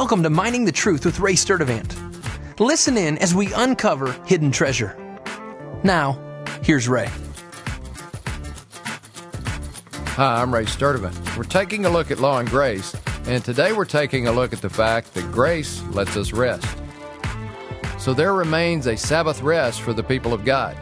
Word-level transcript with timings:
Welcome 0.00 0.22
to 0.22 0.30
Mining 0.30 0.64
the 0.64 0.72
Truth 0.72 1.04
with 1.04 1.20
Ray 1.20 1.34
Sturdivant. 1.34 2.58
Listen 2.58 2.96
in 2.96 3.18
as 3.18 3.34
we 3.34 3.52
uncover 3.52 4.10
hidden 4.24 4.50
treasure. 4.50 4.96
Now, 5.84 6.18
here's 6.62 6.88
Ray. 6.88 7.10
Hi, 10.16 10.40
I'm 10.40 10.54
Ray 10.54 10.64
Sturdivant. 10.64 11.36
We're 11.36 11.44
taking 11.44 11.84
a 11.84 11.90
look 11.90 12.10
at 12.10 12.18
law 12.18 12.38
and 12.38 12.48
grace, 12.48 12.96
and 13.26 13.44
today 13.44 13.72
we're 13.72 13.84
taking 13.84 14.26
a 14.26 14.32
look 14.32 14.54
at 14.54 14.62
the 14.62 14.70
fact 14.70 15.12
that 15.12 15.30
grace 15.30 15.82
lets 15.90 16.16
us 16.16 16.32
rest. 16.32 16.66
So 17.98 18.14
there 18.14 18.32
remains 18.32 18.86
a 18.86 18.96
Sabbath 18.96 19.42
rest 19.42 19.82
for 19.82 19.92
the 19.92 20.02
people 20.02 20.32
of 20.32 20.46
God. 20.46 20.78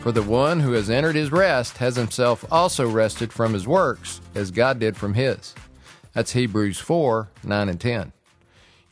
For 0.00 0.12
the 0.12 0.22
one 0.22 0.60
who 0.60 0.72
has 0.72 0.88
entered 0.88 1.14
his 1.14 1.30
rest 1.30 1.76
has 1.76 1.94
himself 1.94 2.42
also 2.50 2.88
rested 2.88 3.34
from 3.34 3.52
his 3.52 3.68
works, 3.68 4.22
as 4.34 4.50
God 4.50 4.78
did 4.78 4.96
from 4.96 5.12
his. 5.12 5.54
That's 6.14 6.32
Hebrews 6.32 6.78
4 6.78 7.28
9 7.44 7.68
and 7.68 7.78
10. 7.78 8.12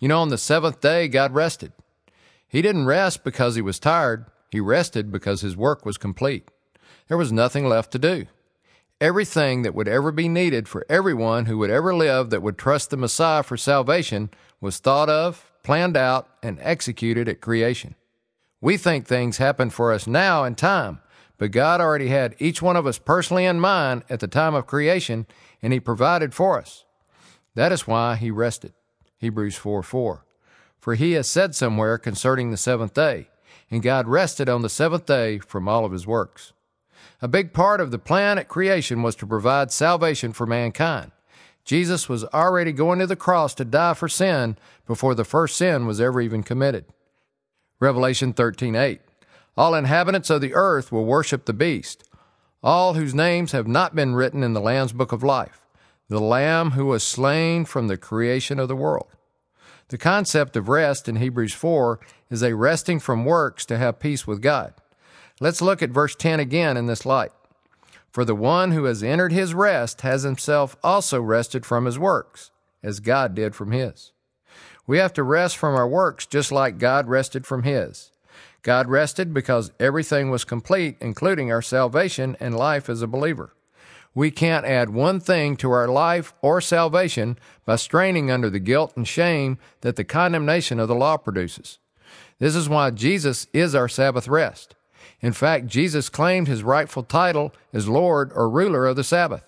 You 0.00 0.08
know, 0.08 0.22
on 0.22 0.30
the 0.30 0.38
seventh 0.38 0.80
day, 0.80 1.08
God 1.08 1.34
rested. 1.34 1.72
He 2.48 2.62
didn't 2.62 2.86
rest 2.86 3.22
because 3.22 3.54
he 3.54 3.62
was 3.62 3.78
tired, 3.78 4.24
he 4.50 4.58
rested 4.58 5.12
because 5.12 5.42
his 5.42 5.56
work 5.56 5.86
was 5.86 5.98
complete. 5.98 6.50
There 7.06 7.18
was 7.18 7.30
nothing 7.30 7.68
left 7.68 7.92
to 7.92 7.98
do. 7.98 8.26
Everything 9.00 9.62
that 9.62 9.74
would 9.74 9.88
ever 9.88 10.10
be 10.10 10.28
needed 10.28 10.68
for 10.68 10.86
everyone 10.88 11.46
who 11.46 11.58
would 11.58 11.70
ever 11.70 11.94
live 11.94 12.30
that 12.30 12.42
would 12.42 12.58
trust 12.58 12.90
the 12.90 12.96
Messiah 12.96 13.42
for 13.42 13.56
salvation 13.56 14.30
was 14.60 14.78
thought 14.78 15.08
of, 15.08 15.52
planned 15.62 15.96
out, 15.96 16.28
and 16.42 16.58
executed 16.60 17.28
at 17.28 17.40
creation. 17.40 17.94
We 18.60 18.76
think 18.76 19.06
things 19.06 19.36
happen 19.36 19.70
for 19.70 19.92
us 19.92 20.06
now 20.06 20.44
in 20.44 20.54
time, 20.54 21.00
but 21.38 21.50
God 21.50 21.80
already 21.80 22.08
had 22.08 22.36
each 22.38 22.60
one 22.60 22.76
of 22.76 22.86
us 22.86 22.98
personally 22.98 23.44
in 23.44 23.60
mind 23.60 24.04
at 24.10 24.20
the 24.20 24.28
time 24.28 24.54
of 24.54 24.66
creation, 24.66 25.26
and 25.62 25.72
He 25.72 25.80
provided 25.80 26.34
for 26.34 26.58
us. 26.58 26.84
That 27.54 27.72
is 27.72 27.86
why 27.86 28.16
He 28.16 28.30
rested. 28.30 28.72
Hebrews 29.20 29.56
4 29.56 29.82
4. 29.82 30.24
For 30.78 30.94
he 30.94 31.12
has 31.12 31.28
said 31.28 31.54
somewhere 31.54 31.98
concerning 31.98 32.50
the 32.50 32.56
seventh 32.56 32.94
day, 32.94 33.28
and 33.70 33.82
God 33.82 34.08
rested 34.08 34.48
on 34.48 34.62
the 34.62 34.70
seventh 34.70 35.04
day 35.04 35.38
from 35.38 35.68
all 35.68 35.84
of 35.84 35.92
his 35.92 36.06
works. 36.06 36.54
A 37.20 37.28
big 37.28 37.52
part 37.52 37.82
of 37.82 37.90
the 37.90 37.98
plan 37.98 38.38
at 38.38 38.48
creation 38.48 39.02
was 39.02 39.14
to 39.16 39.26
provide 39.26 39.70
salvation 39.70 40.32
for 40.32 40.46
mankind. 40.46 41.12
Jesus 41.66 42.08
was 42.08 42.24
already 42.24 42.72
going 42.72 42.98
to 42.98 43.06
the 43.06 43.14
cross 43.14 43.54
to 43.56 43.64
die 43.66 43.92
for 43.92 44.08
sin 44.08 44.56
before 44.86 45.14
the 45.14 45.24
first 45.24 45.56
sin 45.56 45.86
was 45.86 46.00
ever 46.00 46.22
even 46.22 46.42
committed. 46.42 46.86
Revelation 47.78 48.32
13:8 48.32 49.00
All 49.54 49.74
inhabitants 49.74 50.30
of 50.30 50.40
the 50.40 50.54
earth 50.54 50.90
will 50.90 51.04
worship 51.04 51.44
the 51.44 51.52
beast, 51.52 52.08
all 52.62 52.94
whose 52.94 53.14
names 53.14 53.52
have 53.52 53.68
not 53.68 53.94
been 53.94 54.14
written 54.14 54.42
in 54.42 54.54
the 54.54 54.60
Lamb's 54.62 54.92
book 54.92 55.12
of 55.12 55.22
life 55.22 55.59
the 56.10 56.20
Lamb 56.20 56.72
who 56.72 56.86
was 56.86 57.04
slain 57.04 57.64
from 57.64 57.86
the 57.86 57.96
creation 57.96 58.58
of 58.58 58.66
the 58.66 58.74
world. 58.74 59.06
The 59.90 59.96
concept 59.96 60.56
of 60.56 60.68
rest 60.68 61.08
in 61.08 61.16
Hebrews 61.16 61.54
4 61.54 62.00
is 62.30 62.42
a 62.42 62.56
resting 62.56 62.98
from 62.98 63.24
works 63.24 63.64
to 63.66 63.78
have 63.78 64.00
peace 64.00 64.26
with 64.26 64.42
God. 64.42 64.74
Let's 65.38 65.62
look 65.62 65.82
at 65.82 65.90
verse 65.90 66.16
10 66.16 66.40
again 66.40 66.76
in 66.76 66.86
this 66.86 67.06
light. 67.06 67.30
For 68.10 68.24
the 68.24 68.34
one 68.34 68.72
who 68.72 68.84
has 68.84 69.04
entered 69.04 69.30
his 69.30 69.54
rest 69.54 70.00
has 70.00 70.24
himself 70.24 70.76
also 70.82 71.20
rested 71.20 71.64
from 71.64 71.84
his 71.84 71.96
works, 71.96 72.50
as 72.82 72.98
God 72.98 73.36
did 73.36 73.54
from 73.54 73.70
his. 73.70 74.10
We 74.88 74.98
have 74.98 75.12
to 75.12 75.22
rest 75.22 75.56
from 75.56 75.76
our 75.76 75.88
works 75.88 76.26
just 76.26 76.50
like 76.50 76.78
God 76.78 77.06
rested 77.06 77.46
from 77.46 77.62
his. 77.62 78.10
God 78.62 78.88
rested 78.88 79.32
because 79.32 79.70
everything 79.78 80.28
was 80.28 80.42
complete, 80.44 80.96
including 81.00 81.52
our 81.52 81.62
salvation 81.62 82.36
and 82.40 82.56
life 82.56 82.88
as 82.88 83.00
a 83.00 83.06
believer. 83.06 83.54
We 84.14 84.30
can't 84.30 84.66
add 84.66 84.90
one 84.90 85.20
thing 85.20 85.56
to 85.56 85.70
our 85.70 85.86
life 85.86 86.34
or 86.42 86.60
salvation 86.60 87.38
by 87.64 87.76
straining 87.76 88.30
under 88.30 88.50
the 88.50 88.58
guilt 88.58 88.92
and 88.96 89.06
shame 89.06 89.58
that 89.82 89.96
the 89.96 90.04
condemnation 90.04 90.80
of 90.80 90.88
the 90.88 90.94
law 90.94 91.16
produces. 91.16 91.78
This 92.38 92.56
is 92.56 92.68
why 92.68 92.90
Jesus 92.90 93.46
is 93.52 93.74
our 93.74 93.88
Sabbath 93.88 94.26
rest. 94.26 94.74
In 95.20 95.32
fact, 95.32 95.66
Jesus 95.66 96.08
claimed 96.08 96.48
his 96.48 96.62
rightful 96.62 97.02
title 97.02 97.52
as 97.72 97.88
Lord 97.88 98.32
or 98.34 98.48
ruler 98.48 98.86
of 98.86 98.96
the 98.96 99.04
Sabbath. 99.04 99.44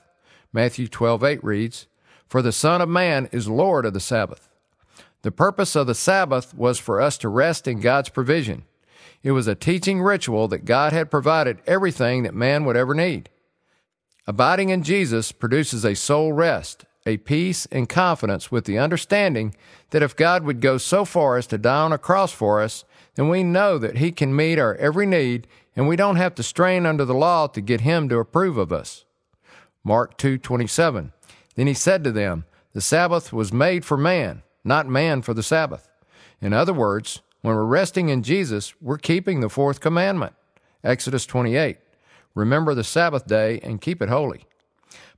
Matthew 0.52 0.86
12:8 0.86 1.42
reads, 1.42 1.86
"For 2.28 2.42
the 2.42 2.52
Son 2.52 2.80
of 2.80 2.88
Man 2.88 3.28
is 3.32 3.48
Lord 3.48 3.86
of 3.86 3.94
the 3.94 4.00
Sabbath." 4.00 4.48
The 5.22 5.32
purpose 5.32 5.74
of 5.74 5.86
the 5.86 5.94
Sabbath 5.94 6.54
was 6.54 6.78
for 6.78 7.00
us 7.00 7.16
to 7.18 7.28
rest 7.28 7.66
in 7.66 7.80
God's 7.80 8.10
provision. 8.10 8.64
It 9.22 9.32
was 9.32 9.46
a 9.46 9.54
teaching 9.54 10.02
ritual 10.02 10.46
that 10.48 10.64
God 10.64 10.92
had 10.92 11.10
provided 11.10 11.58
everything 11.66 12.22
that 12.24 12.34
man 12.34 12.64
would 12.64 12.76
ever 12.76 12.94
need. 12.94 13.28
Abiding 14.26 14.68
in 14.68 14.82
Jesus 14.84 15.32
produces 15.32 15.84
a 15.84 15.96
soul 15.96 16.32
rest, 16.32 16.84
a 17.04 17.16
peace 17.16 17.66
and 17.72 17.88
confidence 17.88 18.52
with 18.52 18.64
the 18.64 18.78
understanding 18.78 19.54
that 19.90 20.02
if 20.02 20.14
God 20.14 20.44
would 20.44 20.60
go 20.60 20.78
so 20.78 21.04
far 21.04 21.36
as 21.36 21.46
to 21.48 21.58
die 21.58 21.82
on 21.82 21.92
a 21.92 21.98
cross 21.98 22.30
for 22.30 22.62
us, 22.62 22.84
then 23.16 23.28
we 23.28 23.42
know 23.42 23.78
that 23.78 23.98
He 23.98 24.12
can 24.12 24.34
meet 24.34 24.58
our 24.58 24.76
every 24.76 25.06
need 25.06 25.48
and 25.74 25.88
we 25.88 25.96
don't 25.96 26.16
have 26.16 26.34
to 26.36 26.42
strain 26.42 26.86
under 26.86 27.04
the 27.04 27.14
law 27.14 27.48
to 27.48 27.60
get 27.60 27.80
Him 27.80 28.08
to 28.10 28.18
approve 28.18 28.56
of 28.56 28.72
us. 28.72 29.04
Mark 29.82 30.16
2:27 30.18 31.12
Then 31.56 31.66
he 31.66 31.74
said 31.74 32.04
to 32.04 32.12
them, 32.12 32.44
The 32.72 32.80
Sabbath 32.80 33.32
was 33.32 33.52
made 33.52 33.84
for 33.84 33.96
man, 33.96 34.42
not 34.62 34.86
man 34.86 35.22
for 35.22 35.34
the 35.34 35.42
Sabbath. 35.42 35.88
In 36.40 36.52
other 36.52 36.72
words, 36.72 37.22
when 37.40 37.56
we're 37.56 37.64
resting 37.64 38.08
in 38.08 38.22
Jesus, 38.22 38.74
we're 38.80 38.98
keeping 38.98 39.40
the 39.40 39.48
fourth 39.48 39.80
commandment. 39.80 40.34
Exodus 40.84 41.26
28. 41.26 41.78
Remember 42.34 42.74
the 42.74 42.84
Sabbath 42.84 43.26
day 43.26 43.60
and 43.62 43.80
keep 43.80 44.00
it 44.00 44.08
holy. 44.08 44.44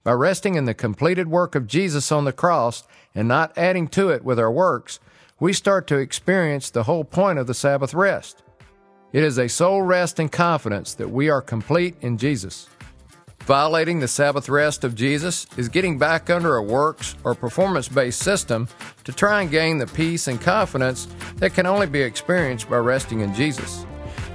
By 0.03 0.13
resting 0.13 0.55
in 0.55 0.65
the 0.65 0.75
completed 0.75 1.29
work 1.29 1.55
of 1.55 1.67
Jesus 1.67 2.13
on 2.13 2.25
the 2.25 2.33
cross 2.33 2.85
and 3.15 3.27
not 3.27 3.57
adding 3.57 3.89
to 3.89 4.11
it 4.11 4.25
with 4.25 4.39
our 4.39 4.53
works, 4.53 5.01
we 5.41 5.53
start 5.53 5.87
to 5.89 5.99
experience 5.99 6.71
the 6.71 6.85
whole 6.85 7.05
point 7.05 7.39
of 7.39 7.47
the 7.47 7.55
Sabbath 7.55 7.95
rest. 7.95 8.43
It 9.13 9.23
is 9.23 9.39
a 9.39 9.49
soul 9.49 9.83
rest 9.83 10.19
and 10.19 10.31
confidence 10.31 10.95
that 10.95 11.11
we 11.11 11.31
are 11.31 11.41
complete 11.41 11.97
in 12.01 12.19
Jesus. 12.19 12.69
Violating 13.47 14.01
the 14.01 14.09
Sabbath 14.09 14.49
rest 14.49 14.85
of 14.85 14.95
Jesus 14.95 15.47
is 15.57 15.69
getting 15.69 15.99
back 15.99 16.31
under 16.31 16.57
a 16.57 16.63
works 16.63 17.15
or 17.25 17.35
performance 17.35 17.89
based 17.89 18.21
system 18.21 18.69
to 19.05 19.13
try 19.13 19.43
and 19.43 19.51
gain 19.51 19.79
the 19.79 19.87
peace 19.87 20.29
and 20.29 20.41
confidence 20.41 21.07
that 21.37 21.53
can 21.53 21.67
only 21.67 21.87
be 21.87 22.01
experienced 22.01 22.71
by 22.71 22.79
resting 22.79 23.21
in 23.21 23.35
Jesus. 23.35 23.85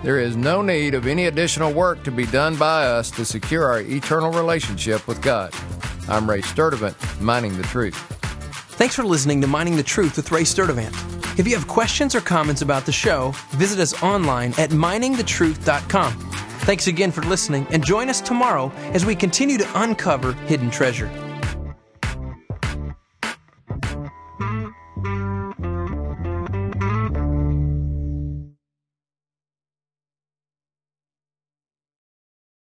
There 0.01 0.19
is 0.19 0.37
no 0.37 0.61
need 0.61 0.93
of 0.93 1.07
any 1.07 1.25
additional 1.25 1.73
work 1.73 2.03
to 2.03 2.11
be 2.11 2.25
done 2.25 2.55
by 2.55 2.85
us 2.85 3.11
to 3.11 3.25
secure 3.25 3.65
our 3.65 3.81
eternal 3.81 4.31
relationship 4.31 5.05
with 5.09 5.21
God. 5.21 5.53
I'm 6.07 6.29
Ray 6.29 6.41
Sturdivant, 6.41 6.95
Mining 7.19 7.57
the 7.57 7.63
Truth. 7.63 7.97
Thanks 8.77 8.95
for 8.95 9.03
listening 9.03 9.41
to 9.41 9.47
Mining 9.47 9.75
the 9.75 9.83
Truth 9.83 10.15
with 10.15 10.31
Ray 10.31 10.43
Sturdivant. 10.43 10.95
If 11.37 11.45
you 11.47 11.55
have 11.55 11.67
questions 11.67 12.15
or 12.15 12.21
comments 12.21 12.61
about 12.61 12.85
the 12.85 12.93
show, 12.93 13.31
visit 13.51 13.77
us 13.79 14.01
online 14.01 14.53
at 14.57 14.69
miningthetruth.com. 14.69 16.13
Thanks 16.61 16.87
again 16.87 17.11
for 17.11 17.21
listening 17.23 17.67
and 17.69 17.83
join 17.83 18.09
us 18.09 18.21
tomorrow 18.21 18.71
as 18.93 19.05
we 19.05 19.15
continue 19.15 19.57
to 19.57 19.81
uncover 19.81 20.31
hidden 20.31 20.69
treasure. 20.71 21.09